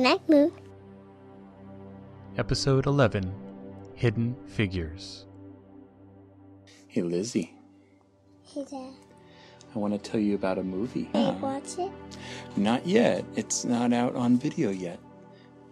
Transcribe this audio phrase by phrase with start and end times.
[0.00, 0.50] Connect Moon.
[2.38, 3.34] Episode 11
[3.96, 5.26] Hidden Figures.
[6.88, 7.52] Hey, Lizzie,
[8.42, 8.94] Hey Dad.
[9.74, 11.10] I want to tell you about a movie.
[11.12, 11.92] Did you watch it?
[12.56, 13.26] Not yet.
[13.36, 14.98] It's not out on video yet.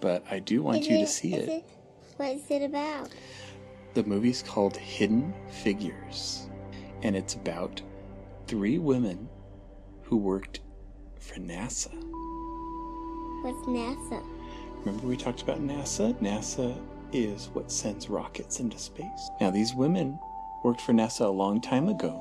[0.00, 1.64] But I do want Is you to see is it.
[2.16, 3.10] What is it about?
[3.94, 6.48] The movie's called Hidden Figures.
[7.04, 7.80] And it's about
[8.48, 9.28] three women
[10.02, 10.62] who worked
[11.20, 11.94] for NASA.
[13.46, 14.24] What's NASA?
[14.80, 16.12] Remember we talked about NASA?
[16.14, 16.76] NASA
[17.12, 19.30] is what sends rockets into space.
[19.40, 20.18] Now, these women
[20.64, 22.18] worked for NASA a long time ago,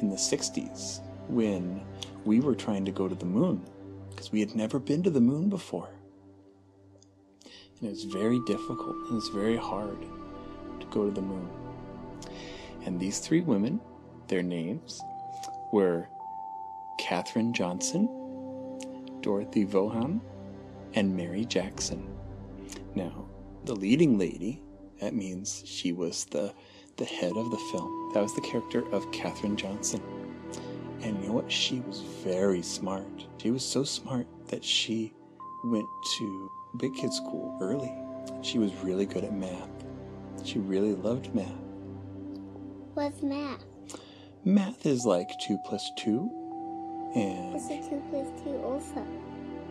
[0.00, 1.82] in the 60s, when
[2.24, 3.66] we were trying to go to the moon,
[4.08, 5.90] because we had never been to the moon before.
[7.78, 10.00] And it was very difficult, and it was very hard
[10.80, 11.50] to go to the moon.
[12.86, 13.78] And these three women,
[14.28, 15.02] their names
[15.70, 16.08] were
[16.98, 18.08] Katherine Johnson,
[19.24, 20.20] Dorothy Vaughan,
[20.92, 22.06] and Mary Jackson.
[22.94, 23.26] Now,
[23.64, 24.62] the leading lady,
[25.00, 26.52] that means she was the
[26.98, 28.12] the head of the film.
[28.12, 30.02] That was the character of Katherine Johnson.
[31.00, 31.50] And you know what?
[31.50, 33.26] She was very smart.
[33.38, 35.14] She was so smart that she
[35.64, 37.92] went to big kid school early.
[38.42, 39.70] She was really good at math.
[40.44, 41.48] She really loved math.
[42.92, 43.64] What's math?
[44.44, 45.90] Math is like two plus
[47.14, 49.06] two, What's a two plus two also?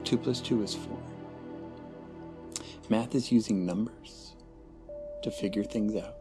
[0.03, 0.97] two plus two is four.
[2.89, 4.35] Math is using numbers
[5.23, 6.15] to figure things out.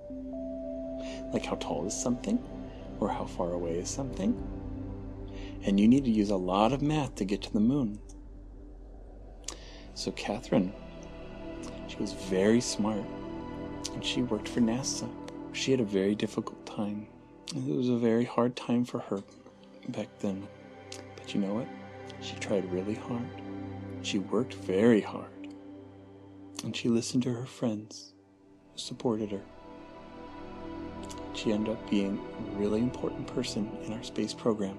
[1.33, 2.39] Like how tall is something,
[3.01, 4.37] or how far away is something.
[5.65, 7.99] And you need to use a lot of math to get to the moon.
[9.95, 10.73] So, Katherine,
[11.89, 13.05] she was very smart,
[13.93, 15.09] and she worked for NASA.
[15.53, 17.07] She had a very difficult time.
[17.55, 19.23] It was a very hard time for her
[19.89, 20.49] back then.
[21.23, 21.69] But you know what?
[22.21, 23.29] She tried really hard.
[24.03, 25.31] She worked very hard.
[26.65, 28.13] And she listened to her friends
[28.73, 29.43] who supported her.
[31.35, 34.79] She ended up being a really important person in our space program.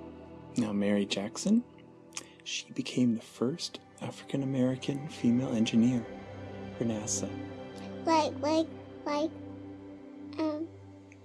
[0.58, 1.64] Now, Mary Jackson,
[2.44, 6.06] she became the first African American female engineer
[6.78, 7.30] for NASA.
[8.06, 8.68] Like, like,
[9.06, 9.32] like,
[10.40, 10.68] um,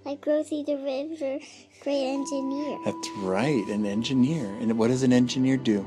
[0.09, 1.39] like Rosie the River,
[1.83, 2.79] great engineer.
[2.87, 4.47] That's right, an engineer.
[4.59, 5.87] And what does an engineer do?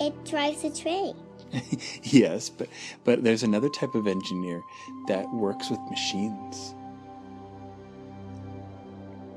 [0.00, 1.14] It drives a train.
[2.02, 2.68] yes, but
[3.04, 4.62] but there's another type of engineer
[5.06, 6.74] that works with machines.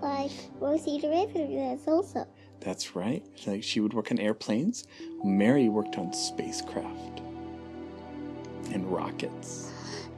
[0.02, 2.28] Like Rosie the River does also.
[2.62, 3.24] That's right.
[3.46, 4.88] Like she would work on airplanes.
[5.24, 7.20] Mary worked on spacecraft
[8.72, 9.72] and rockets.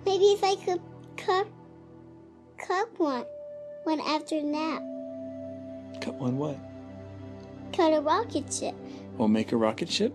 [0.05, 0.81] Maybe if I could
[1.17, 1.47] cut,
[2.57, 3.25] cut one,
[3.85, 4.81] one after nap.
[6.01, 6.57] Cut one what?
[7.71, 8.75] Cut a rocket ship.
[9.17, 10.13] We'll make a rocket ship.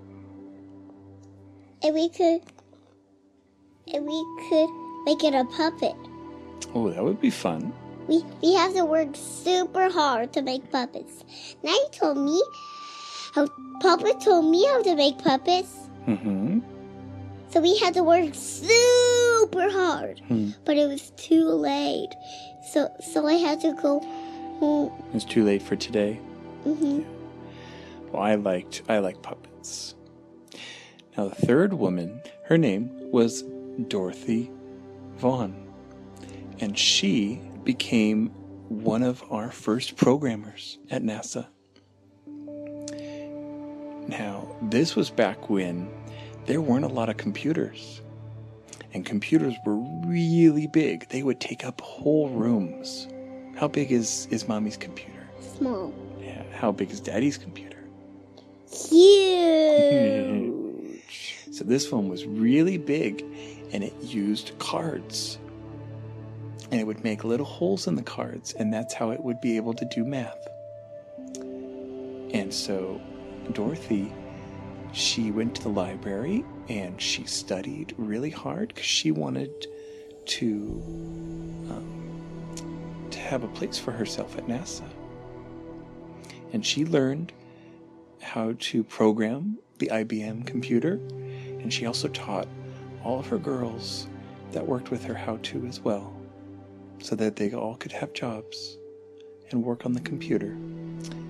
[1.83, 2.43] And we could,
[3.95, 4.69] and we could
[5.05, 5.95] make it a puppet.
[6.75, 7.73] Oh, that would be fun.
[8.09, 11.25] We, we have to work super hard to make puppets.
[11.63, 12.43] Now you told me
[13.35, 13.47] how
[13.81, 15.89] Papa told me how to make puppets.
[16.07, 16.61] Mm-hmm.
[17.51, 20.21] So we had to work super hard.
[20.29, 20.51] Hmm.
[20.65, 22.11] But it was too late.
[22.65, 24.01] So so I had to go
[24.59, 24.93] home.
[25.15, 26.15] It's too late for today.
[26.65, 27.03] hmm
[28.13, 29.95] Well, I liked I like puppets.
[31.17, 33.43] Now the third woman, her name was
[33.89, 34.51] Dorothy
[35.17, 35.55] Vaughan,
[36.61, 38.29] and she became
[38.69, 41.47] one of our first programmers at NASA.
[44.09, 45.89] Now, this was back when
[46.47, 48.01] there weren't a lot of computers.
[48.93, 51.09] And computers were really big.
[51.09, 53.07] They would take up whole rooms.
[53.57, 55.29] How big is, is mommy's computer?
[55.57, 55.93] Small.
[56.21, 57.79] Yeah, how big is daddy's computer?
[58.71, 60.51] Huge.
[61.53, 63.23] So this one was really big
[63.73, 65.39] and it used cards.
[66.71, 69.57] And it would make little holes in the cards, and that's how it would be
[69.57, 70.47] able to do math.
[72.33, 73.01] And so
[73.53, 74.13] Dorothy,
[74.93, 79.67] she went to the library and she studied really hard because she wanted
[80.25, 80.81] to
[81.69, 84.89] um, to have a place for herself at NASA.
[86.53, 87.33] And she learned
[88.23, 92.47] how to program the IBM computer, and she also taught
[93.03, 94.07] all of her girls
[94.53, 96.15] that worked with her how to as well,
[97.01, 98.77] so that they all could have jobs
[99.51, 100.57] and work on the computer.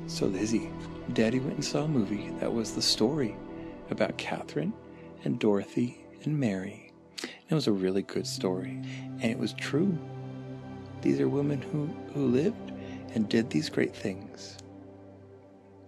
[0.06, 0.68] So, Lizzie,
[1.14, 3.34] Daddy went and saw a movie that was the story
[3.90, 4.74] about Katherine
[5.24, 6.92] and Dorothy and Mary.
[7.48, 8.80] It was a really good story,
[9.20, 9.98] and it was true.
[11.02, 12.72] These are women who, who lived
[13.14, 14.58] and did these great things.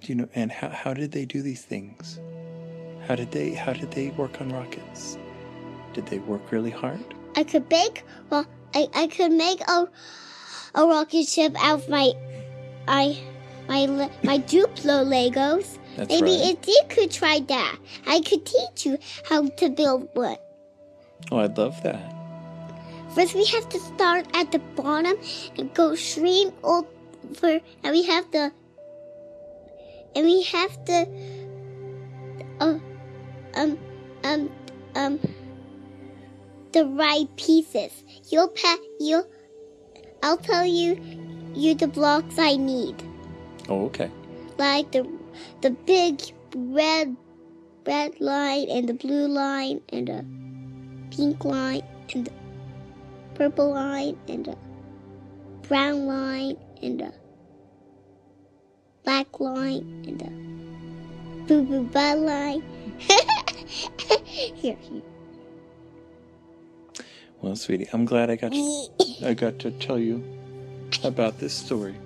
[0.00, 2.18] Do you know and how, how did they do these things?
[3.06, 5.16] How did they how did they work on rockets?
[5.92, 7.04] Did they work really hard?
[7.36, 9.88] I could make well I, I could make a
[10.74, 12.12] a rocket ship out of my
[12.88, 13.18] I
[13.68, 13.86] my
[14.24, 15.78] my Duplo Legos.
[15.96, 16.56] That's Maybe right.
[16.58, 18.98] if you could try that, I could teach you
[19.28, 20.36] how to build one.
[21.30, 22.12] Oh, I'd love that.
[23.14, 25.16] First, we have to start at the bottom
[25.58, 26.88] and go straight over,
[27.84, 28.50] and we have to,
[30.16, 31.06] and we have to,
[32.60, 32.78] uh,
[33.54, 33.78] um,
[34.24, 34.50] um,
[34.94, 35.20] um,
[36.72, 37.92] the right pieces.
[38.30, 39.28] You'll pa- you'll,
[40.22, 40.98] I'll tell you,
[41.54, 43.02] you the blocks I need,
[43.68, 44.10] Oh, okay.
[44.56, 45.06] like the,
[45.60, 46.20] the big
[46.54, 47.16] red,
[47.86, 50.24] red line and the blue line and the
[51.16, 51.82] pink line
[52.14, 52.32] and the
[53.34, 54.56] purple line and a
[55.68, 57.12] brown line and a
[59.04, 62.62] black line and a boo boo bud line.
[64.24, 65.02] here, here.
[67.40, 68.88] Well, sweetie, I'm glad I got to,
[69.24, 70.22] I got to tell you
[71.02, 71.96] about this story.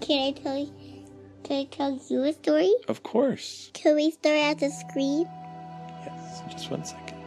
[0.00, 0.81] Can I tell you?
[1.52, 2.72] Can I tell you a story?
[2.88, 3.70] Of course.
[3.74, 5.28] Can we start at the screen?
[6.02, 6.42] Yes.
[6.50, 7.18] Just one second.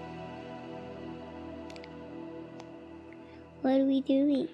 [3.61, 4.47] What are we doing?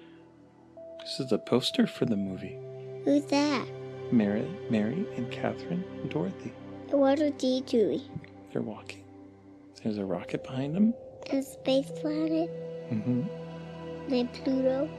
[0.99, 2.57] This is a poster for the movie.
[3.05, 3.65] Who's that?
[4.11, 6.51] Mary, Mary, and Katherine and Dorothy.
[6.89, 8.01] What are they doing?
[8.51, 9.05] They're walking.
[9.81, 10.93] There's a rocket behind them.
[11.29, 12.49] A space planet?
[12.91, 13.23] Mm-hmm.
[14.09, 14.89] Like Pluto?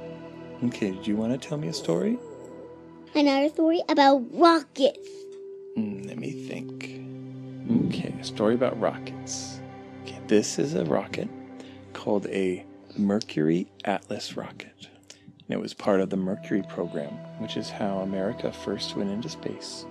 [0.64, 0.92] Okay.
[0.92, 2.16] Do you want to tell me a story?
[3.14, 5.06] Another story about rockets.
[5.76, 6.98] Mm, let me think.
[7.88, 9.60] Okay, a story about rockets.
[10.02, 11.28] Okay, this is a rocket
[11.92, 12.64] called a
[12.96, 14.88] Mercury Atlas rocket.
[15.10, 19.28] And it was part of the Mercury program, which is how America first went into
[19.28, 19.84] space.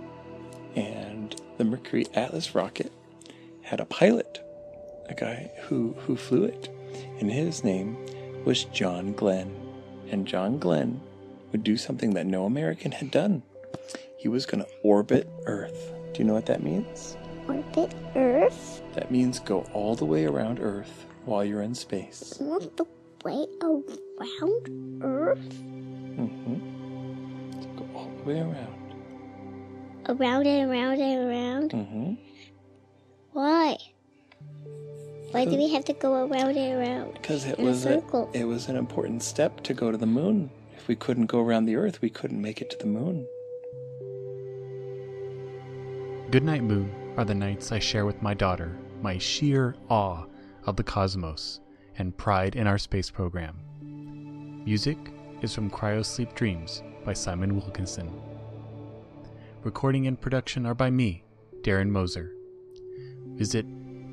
[0.76, 2.92] And the Mercury Atlas rocket
[3.62, 4.44] had a pilot,
[5.10, 6.70] a guy who, who flew it.
[7.20, 7.98] And his name
[8.46, 9.56] was John Glenn.
[10.10, 11.00] And John Glenn
[11.52, 13.44] would do something that no American had done.
[14.18, 15.94] He was going to orbit Earth.
[16.14, 17.18] Do you know what that means?
[17.48, 18.82] Orbit Earth?
[18.94, 22.38] That means go all the way around Earth while you're in space.
[22.40, 22.86] all the
[23.24, 25.50] way around Earth?
[26.20, 27.76] Mm-hmm.
[27.78, 28.78] Go all the way around.
[30.10, 31.72] Around and around and around?
[31.72, 32.14] Mm-hmm.
[33.34, 33.78] Why?
[35.32, 37.14] Why do we have to go around and around?
[37.14, 38.30] Because it a was a, circle.
[38.34, 40.50] it was an important step to go to the moon.
[40.82, 43.28] If we couldn't go around the Earth, we couldn't make it to the moon.
[46.32, 50.26] Goodnight Moon are the nights I share with my daughter my sheer awe
[50.66, 51.60] of the cosmos
[52.00, 53.60] and pride in our space program.
[54.66, 54.98] Music
[55.44, 58.12] is from Cryosleep Dreams by Simon Wilkinson.
[59.62, 61.24] Recording and production are by me,
[61.62, 62.32] Darren Moser.
[63.36, 63.68] Visit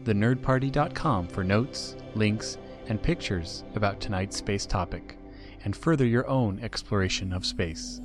[0.05, 2.59] thenerdparty.com for notes, links,
[2.89, 5.18] and pictures about tonight's space topic,
[5.65, 8.01] and further your own exploration of space.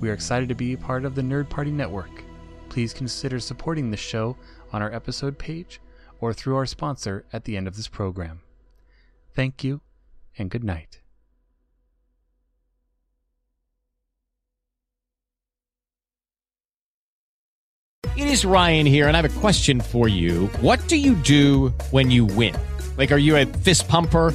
[0.00, 2.22] We are excited to be a part of the Nerd Party Network.
[2.68, 4.36] Please consider supporting the show
[4.72, 5.80] on our episode page
[6.20, 8.40] or through our sponsor at the end of this program.
[9.34, 9.80] Thank you
[10.38, 11.00] and good night.
[18.16, 20.48] It is Ryan here, and I have a question for you.
[20.60, 22.54] What do you do when you win?
[22.98, 24.34] Like, are you a fist pumper?